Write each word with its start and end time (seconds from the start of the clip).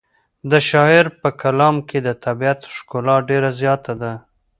د 0.51 0.53
شاعر 0.69 1.05
په 1.21 1.29
کلام 1.41 1.75
کې 1.89 1.99
د 2.07 2.09
طبیعت 2.25 2.59
ښکلا 2.75 3.17
ډېره 3.29 3.49
زیاته 3.61 3.93
ده. 4.01 4.13